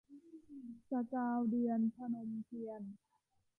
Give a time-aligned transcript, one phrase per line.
[0.89, 2.81] สกาวเดือน- พนมเทียน